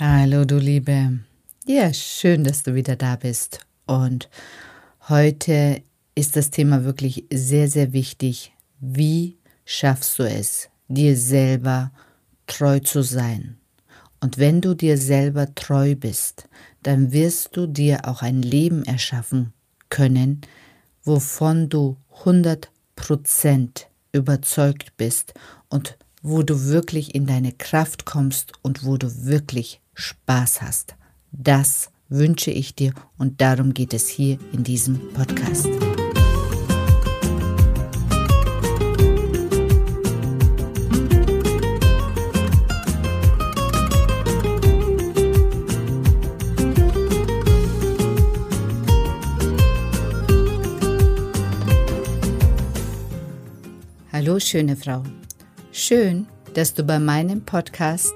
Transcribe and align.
Hallo, 0.00 0.44
du 0.44 0.58
Liebe. 0.58 1.18
Ja, 1.66 1.92
schön, 1.92 2.44
dass 2.44 2.62
du 2.62 2.76
wieder 2.76 2.94
da 2.94 3.16
bist. 3.16 3.66
Und 3.84 4.28
heute 5.08 5.82
ist 6.14 6.36
das 6.36 6.52
Thema 6.52 6.84
wirklich 6.84 7.24
sehr, 7.32 7.68
sehr 7.68 7.92
wichtig. 7.92 8.52
Wie 8.78 9.38
schaffst 9.64 10.20
du 10.20 10.22
es, 10.22 10.68
dir 10.86 11.16
selber 11.16 11.90
treu 12.46 12.78
zu 12.78 13.02
sein? 13.02 13.56
Und 14.20 14.38
wenn 14.38 14.60
du 14.60 14.74
dir 14.74 14.98
selber 14.98 15.52
treu 15.56 15.96
bist, 15.96 16.48
dann 16.84 17.10
wirst 17.10 17.56
du 17.56 17.66
dir 17.66 18.06
auch 18.06 18.22
ein 18.22 18.40
Leben 18.40 18.84
erschaffen 18.84 19.52
können, 19.88 20.42
wovon 21.02 21.70
du 21.70 21.96
100% 22.22 23.86
überzeugt 24.12 24.96
bist 24.96 25.34
und 25.68 25.98
wo 26.22 26.44
du 26.44 26.66
wirklich 26.66 27.16
in 27.16 27.26
deine 27.26 27.50
Kraft 27.50 28.04
kommst 28.04 28.52
und 28.62 28.84
wo 28.84 28.96
du 28.96 29.24
wirklich 29.24 29.80
Spaß 29.98 30.62
hast. 30.62 30.94
Das 31.32 31.90
wünsche 32.08 32.52
ich 32.52 32.74
dir 32.74 32.92
und 33.18 33.40
darum 33.40 33.74
geht 33.74 33.92
es 33.92 34.08
hier 34.08 34.38
in 34.52 34.62
diesem 34.62 35.12
Podcast. 35.12 35.68
Hallo 54.12 54.38
schöne 54.38 54.76
Frau. 54.76 55.02
Schön, 55.72 56.26
dass 56.54 56.72
du 56.74 56.84
bei 56.84 56.98
meinem 56.98 57.42
Podcast 57.42 58.14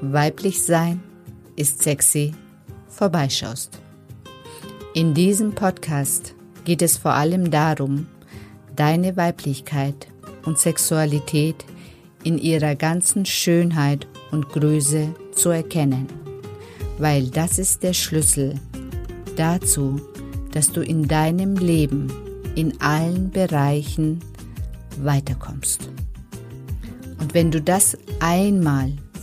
Weiblich 0.00 0.62
sein 0.62 1.02
ist 1.56 1.82
sexy 1.82 2.32
vorbeischaust. 2.86 3.80
In 4.94 5.12
diesem 5.12 5.56
Podcast 5.56 6.34
geht 6.64 6.82
es 6.82 6.96
vor 6.96 7.14
allem 7.14 7.50
darum, 7.50 8.06
deine 8.76 9.16
Weiblichkeit 9.16 10.06
und 10.44 10.56
Sexualität 10.56 11.64
in 12.22 12.38
ihrer 12.38 12.76
ganzen 12.76 13.26
Schönheit 13.26 14.06
und 14.30 14.48
Größe 14.50 15.14
zu 15.32 15.50
erkennen, 15.50 16.06
weil 16.98 17.28
das 17.28 17.58
ist 17.58 17.82
der 17.82 17.92
Schlüssel 17.92 18.54
dazu, 19.34 20.00
dass 20.52 20.70
du 20.70 20.80
in 20.80 21.08
deinem 21.08 21.56
Leben 21.56 22.12
in 22.54 22.80
allen 22.80 23.30
Bereichen 23.30 24.20
weiterkommst. 25.02 25.88
Und 27.18 27.34
wenn 27.34 27.50
du 27.50 27.60
das 27.60 27.98
einmal 28.20 28.92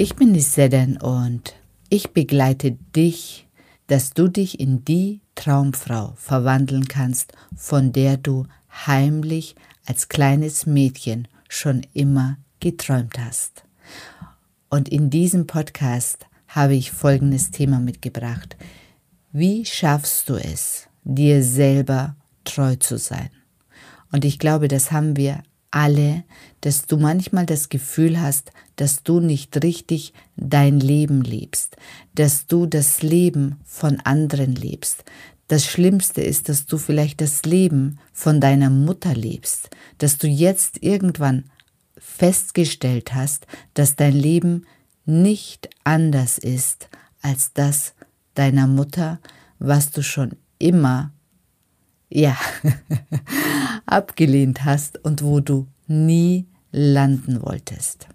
Ich 0.00 0.16
bin 0.16 0.32
die 0.32 0.40
Sedan 0.40 0.96
und 0.96 1.54
ich 1.90 2.12
begleite 2.12 2.72
dich, 2.96 3.46
dass 3.86 4.14
du 4.14 4.28
dich 4.28 4.58
in 4.58 4.82
die 4.82 5.20
Traumfrau 5.34 6.14
verwandeln 6.16 6.88
kannst, 6.88 7.34
von 7.54 7.92
der 7.92 8.16
du 8.16 8.46
heimlich 8.86 9.56
als 9.84 10.08
kleines 10.08 10.64
Mädchen 10.64 11.28
schon 11.50 11.82
immer 11.92 12.38
geträumt 12.60 13.18
hast. 13.18 13.64
Und 14.70 14.88
in 14.88 15.10
diesem 15.10 15.46
Podcast 15.46 16.24
habe 16.48 16.76
ich 16.76 16.92
folgendes 16.92 17.50
Thema 17.50 17.78
mitgebracht. 17.78 18.56
Wie 19.32 19.66
schaffst 19.66 20.30
du 20.30 20.36
es, 20.36 20.86
dir 21.04 21.44
selber 21.44 22.16
treu 22.44 22.74
zu 22.76 22.96
sein? 22.96 23.28
Und 24.12 24.24
ich 24.24 24.38
glaube, 24.38 24.68
das 24.68 24.92
haben 24.92 25.18
wir 25.18 25.42
alle, 25.70 26.24
dass 26.60 26.86
du 26.86 26.96
manchmal 26.96 27.46
das 27.46 27.68
Gefühl 27.68 28.20
hast, 28.20 28.52
dass 28.76 29.02
du 29.02 29.20
nicht 29.20 29.62
richtig 29.62 30.12
dein 30.36 30.80
Leben 30.80 31.22
lebst, 31.22 31.76
dass 32.14 32.46
du 32.46 32.66
das 32.66 33.02
Leben 33.02 33.60
von 33.64 34.00
anderen 34.00 34.54
lebst. 34.54 35.04
Das 35.48 35.66
Schlimmste 35.66 36.22
ist, 36.22 36.48
dass 36.48 36.66
du 36.66 36.78
vielleicht 36.78 37.20
das 37.20 37.44
Leben 37.44 37.98
von 38.12 38.40
deiner 38.40 38.70
Mutter 38.70 39.14
lebst, 39.14 39.70
dass 39.98 40.18
du 40.18 40.28
jetzt 40.28 40.82
irgendwann 40.82 41.44
festgestellt 41.98 43.14
hast, 43.14 43.46
dass 43.74 43.96
dein 43.96 44.14
Leben 44.14 44.66
nicht 45.04 45.68
anders 45.84 46.38
ist 46.38 46.88
als 47.22 47.52
das 47.52 47.94
deiner 48.34 48.66
Mutter, 48.66 49.20
was 49.58 49.90
du 49.90 50.02
schon 50.02 50.36
immer 50.58 51.12
ja, 52.10 52.36
abgelehnt 53.86 54.64
hast 54.64 55.02
und 55.04 55.22
wo 55.22 55.40
du 55.40 55.68
nie 55.86 56.46
landen 56.72 57.42
wolltest. 57.42 58.08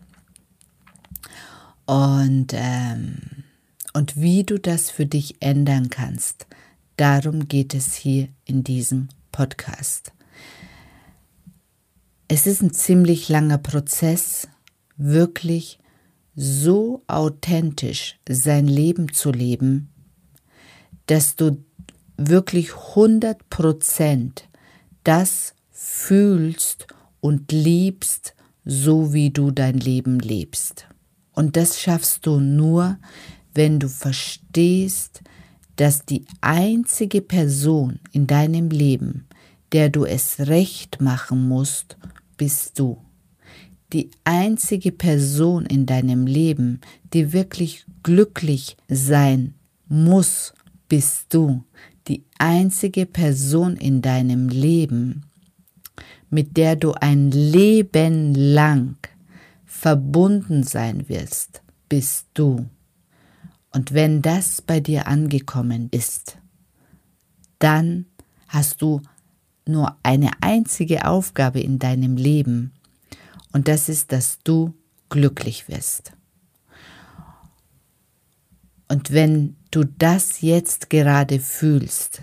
Und, 1.85 2.47
ähm, 2.53 3.17
und 3.93 4.19
wie 4.19 4.43
du 4.43 4.59
das 4.59 4.89
für 4.91 5.05
dich 5.05 5.41
ändern 5.41 5.89
kannst, 5.89 6.47
darum 6.97 7.47
geht 7.47 7.73
es 7.73 7.95
hier 7.95 8.27
in 8.45 8.63
diesem 8.63 9.09
Podcast. 9.31 10.11
Es 12.27 12.47
ist 12.47 12.61
ein 12.61 12.73
ziemlich 12.73 13.29
langer 13.29 13.59
Prozess, 13.59 14.47
wirklich 14.97 15.79
so 16.35 17.03
authentisch 17.07 18.17
sein 18.27 18.67
Leben 18.67 19.13
zu 19.13 19.31
leben, 19.31 19.89
dass 21.05 21.35
du 21.35 21.63
wirklich 22.17 22.73
100 22.73 23.49
Prozent 23.49 24.47
das 25.03 25.53
fühlst 25.71 26.87
und 27.21 27.51
liebst, 27.51 28.35
so 28.65 29.13
wie 29.13 29.29
du 29.29 29.51
dein 29.51 29.77
Leben 29.77 30.19
lebst. 30.19 30.87
Und 31.33 31.55
das 31.55 31.79
schaffst 31.79 32.25
du 32.25 32.39
nur, 32.39 32.97
wenn 33.53 33.79
du 33.79 33.87
verstehst, 33.87 35.21
dass 35.75 36.05
die 36.05 36.25
einzige 36.41 37.21
Person 37.21 37.99
in 38.11 38.27
deinem 38.27 38.69
Leben, 38.69 39.27
der 39.71 39.89
du 39.89 40.05
es 40.05 40.39
recht 40.39 41.01
machen 41.01 41.47
musst, 41.47 41.97
bist 42.37 42.79
du. 42.79 42.97
Die 43.93 44.09
einzige 44.23 44.91
Person 44.91 45.65
in 45.65 45.85
deinem 45.85 46.25
Leben, 46.25 46.81
die 47.13 47.33
wirklich 47.33 47.85
glücklich 48.01 48.77
sein 48.87 49.53
muss, 49.87 50.53
bist 50.87 51.33
du 51.33 51.63
die 52.07 52.23
einzige 52.37 53.05
Person 53.05 53.75
in 53.77 54.01
deinem 54.01 54.49
Leben, 54.49 55.23
mit 56.29 56.57
der 56.57 56.75
du 56.75 56.93
ein 56.93 57.31
Leben 57.31 58.33
lang 58.33 58.97
verbunden 59.65 60.63
sein 60.63 61.09
wirst, 61.09 61.61
bist 61.89 62.27
du. 62.33 62.65
Und 63.71 63.93
wenn 63.93 64.21
das 64.21 64.61
bei 64.61 64.79
dir 64.79 65.07
angekommen 65.07 65.89
ist, 65.91 66.37
dann 67.59 68.05
hast 68.47 68.81
du 68.81 69.01
nur 69.67 69.97
eine 70.03 70.31
einzige 70.41 71.05
Aufgabe 71.05 71.59
in 71.59 71.79
deinem 71.79 72.17
Leben 72.17 72.73
und 73.51 73.67
das 73.67 73.89
ist, 73.89 74.11
dass 74.11 74.39
du 74.43 74.73
glücklich 75.09 75.67
wirst. 75.67 76.11
Und 78.87 79.11
wenn 79.11 79.55
du 79.75 79.83
das 79.83 80.41
jetzt 80.41 80.89
gerade 80.89 81.39
fühlst, 81.39 82.21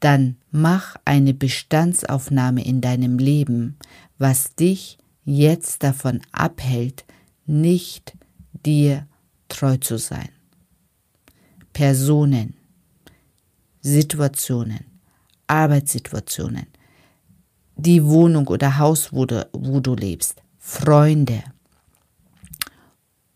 dann 0.00 0.36
mach 0.50 0.96
eine 1.04 1.34
Bestandsaufnahme 1.34 2.64
in 2.64 2.80
deinem 2.80 3.18
Leben, 3.18 3.76
was 4.18 4.54
dich 4.54 4.98
jetzt 5.24 5.82
davon 5.82 6.20
abhält, 6.32 7.04
nicht 7.46 8.16
dir 8.64 9.06
treu 9.48 9.76
zu 9.76 9.98
sein. 9.98 10.28
Personen, 11.72 12.54
Situationen, 13.80 14.84
Arbeitssituationen, 15.46 16.66
die 17.76 18.04
Wohnung 18.04 18.46
oder 18.48 18.78
Haus, 18.78 19.12
wo 19.12 19.26
du, 19.26 19.46
wo 19.52 19.80
du 19.80 19.94
lebst, 19.94 20.42
Freunde, 20.58 21.42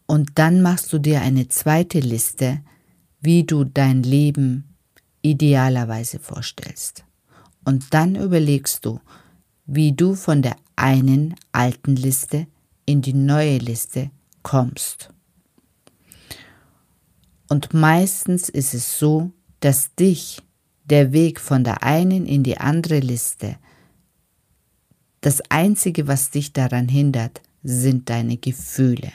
Und 0.07 0.39
dann 0.39 0.63
machst 0.63 0.91
du 0.93 0.99
dir 0.99 1.21
eine 1.21 1.49
zweite 1.49 2.01
Liste, 2.01 2.63
wie 3.21 3.45
du 3.45 3.65
dein 3.65 4.03
Leben 4.03 4.77
idealerweise 5.23 6.19
vorstellst. 6.19 7.05
Und 7.65 7.93
dann 7.93 8.15
überlegst 8.15 8.85
du, 8.85 9.01
wie 9.67 9.93
du 9.93 10.15
von 10.15 10.43
der 10.43 10.57
einen 10.77 11.35
alten 11.53 11.97
Liste 11.97 12.47
in 12.87 13.03
die 13.03 13.13
neue 13.13 13.59
Liste 13.59 14.11
kommst. 14.43 15.11
Und 17.49 17.75
meistens 17.75 18.49
ist 18.49 18.75
es 18.75 18.99
so, 18.99 19.33
dass 19.61 19.95
dich 19.95 20.41
der 20.85 21.13
Weg 21.13 21.41
von 21.41 21.65
der 21.65 21.83
einen 21.83 22.27
in 22.27 22.43
die 22.43 22.59
andere 22.59 23.01
Liste, 23.01 23.57
das 25.21 25.43
Einzige, 25.51 26.07
was 26.07 26.31
dich 26.31 26.53
daran 26.53 26.89
hindert, 26.89 27.43
sind 27.63 28.09
deine 28.09 28.37
Gefühle, 28.37 29.13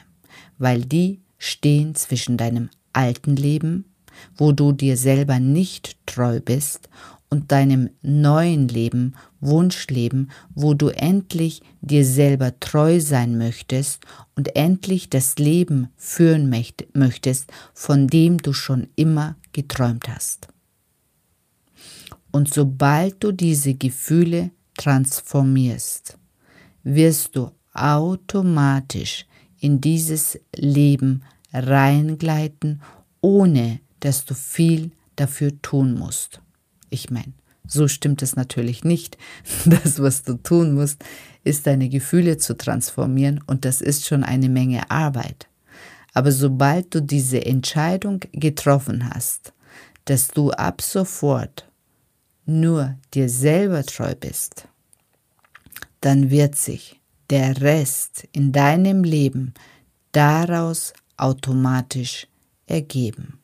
weil 0.58 0.84
die 0.84 1.22
stehen 1.38 1.96
zwischen 1.96 2.38
deinem 2.38 2.70
alten 2.92 3.36
Leben, 3.36 3.86
wo 4.36 4.52
du 4.52 4.72
dir 4.72 4.98
selber 4.98 5.40
nicht 5.40 5.98
treu 6.06 6.40
bist, 6.40 6.90
und 7.34 7.52
deinem 7.52 7.90
neuen 8.04 8.68
Leben, 8.68 9.16
Wunschleben, 9.40 10.30
wo 10.54 10.76
du 10.76 10.90
endlich 10.90 11.64
dir 11.82 12.06
selber 12.06 12.60
treu 12.60 13.00
sein 13.00 13.40
möchtest 13.40 14.06
und 14.36 14.56
endlich 14.56 15.10
das 15.10 15.40
Leben 15.40 15.88
führen 15.98 16.48
möchtest, 16.94 17.52
von 17.74 18.06
dem 18.06 18.38
du 18.38 18.54
schon 18.54 18.88
immer 18.96 19.36
geträumt 19.52 20.10
hast. 20.10 20.48
Und 22.32 22.54
sobald 22.54 23.24
du 23.24 23.32
diese 23.32 23.74
Gefühle 23.74 24.52
transformierst, 24.78 26.20
wirst 26.84 27.36
du 27.36 27.50
automatisch 27.74 29.26
in 29.60 29.82
dieses 29.82 30.40
Leben 30.56 31.24
reingleiten, 31.52 32.84
ohne 33.22 33.80
dass 34.04 34.26
du 34.26 34.34
viel 34.34 34.92
dafür 35.16 35.62
tun 35.62 35.94
musst. 35.94 36.42
Ich 36.90 37.10
meine, 37.10 37.34
so 37.66 37.88
stimmt 37.88 38.22
es 38.22 38.36
natürlich 38.36 38.84
nicht. 38.84 39.18
Das, 39.66 40.02
was 40.02 40.24
du 40.24 40.34
tun 40.36 40.74
musst, 40.74 41.04
ist 41.44 41.68
deine 41.68 41.90
Gefühle 41.90 42.38
zu 42.38 42.58
transformieren 42.58 43.42
und 43.48 43.66
das 43.66 43.82
ist 43.82 44.06
schon 44.06 44.24
eine 44.24 44.50
Menge 44.50 44.92
Arbeit. 44.92 45.48
Aber 46.14 46.32
sobald 46.32 46.94
du 46.94 47.02
diese 47.02 47.46
Entscheidung 47.46 48.20
getroffen 48.34 49.10
hast, 49.14 49.54
dass 50.06 50.28
du 50.28 50.52
ab 50.52 50.82
sofort 50.82 51.68
nur 52.46 52.98
dir 53.14 53.30
selber 53.30 53.84
treu 53.84 54.14
bist, 54.16 54.68
dann 56.02 56.30
wird 56.30 56.56
sich 56.56 57.00
der 57.30 57.62
Rest 57.62 58.28
in 58.34 58.52
deinem 58.52 59.04
Leben 59.04 59.54
daraus 60.12 60.94
automatisch 61.16 62.28
ergeben. 62.68 63.40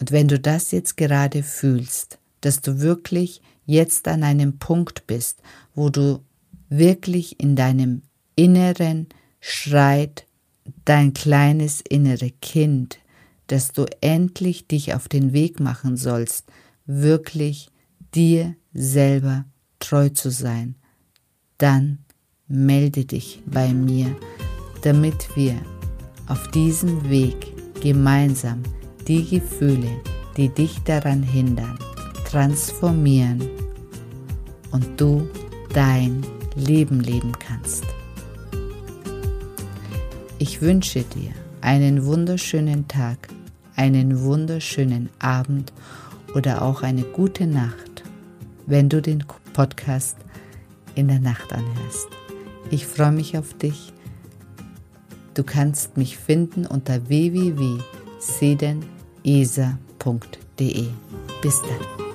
Und 0.00 0.12
wenn 0.12 0.28
du 0.28 0.40
das 0.40 0.70
jetzt 0.72 0.96
gerade 0.96 1.42
fühlst, 1.42 2.18
dass 2.40 2.62
du 2.62 2.80
wirklich 2.80 3.42
jetzt 3.66 4.08
an 4.08 4.24
einem 4.24 4.58
Punkt 4.58 5.06
bist, 5.06 5.42
wo 5.74 5.90
du 5.90 6.20
wirklich 6.70 7.38
in 7.38 7.54
deinem 7.54 8.02
Inneren 8.34 9.08
schreit 9.40 10.26
dein 10.84 11.12
kleines 11.12 11.82
innere 11.82 12.30
Kind, 12.30 12.98
dass 13.48 13.72
du 13.72 13.84
endlich 14.00 14.66
dich 14.66 14.94
auf 14.94 15.08
den 15.08 15.32
Weg 15.32 15.60
machen 15.60 15.96
sollst, 15.96 16.46
wirklich 16.86 17.70
dir 18.14 18.54
selber 18.72 19.44
treu 19.80 20.08
zu 20.08 20.30
sein, 20.30 20.76
dann 21.58 21.98
melde 22.46 23.04
dich 23.04 23.42
bei 23.46 23.72
mir, 23.72 24.16
damit 24.82 25.36
wir 25.36 25.60
auf 26.26 26.50
diesem 26.52 27.10
Weg 27.10 27.52
gemeinsam 27.82 28.62
die 29.10 29.28
Gefühle, 29.28 30.00
die 30.36 30.50
dich 30.50 30.78
daran 30.84 31.24
hindern, 31.24 31.76
transformieren 32.30 33.42
und 34.70 34.86
du 35.00 35.28
dein 35.74 36.24
Leben 36.54 37.00
leben 37.00 37.32
kannst. 37.36 37.82
Ich 40.38 40.62
wünsche 40.62 41.02
dir 41.02 41.32
einen 41.60 42.04
wunderschönen 42.04 42.86
Tag, 42.86 43.26
einen 43.74 44.22
wunderschönen 44.22 45.08
Abend 45.18 45.72
oder 46.36 46.62
auch 46.62 46.82
eine 46.84 47.02
gute 47.02 47.48
Nacht, 47.48 48.04
wenn 48.66 48.88
du 48.88 49.02
den 49.02 49.24
Podcast 49.54 50.18
in 50.94 51.08
der 51.08 51.18
Nacht 51.18 51.52
anhörst. 51.52 52.06
Ich 52.70 52.86
freue 52.86 53.10
mich 53.10 53.36
auf 53.36 53.54
dich. 53.54 53.92
Du 55.34 55.42
kannst 55.42 55.96
mich 55.96 56.16
finden 56.16 56.64
unter 56.64 57.08
www.seden.com 57.08 58.99
esa.de. 59.24 60.88
Bis 61.42 61.62
dann. 61.62 62.09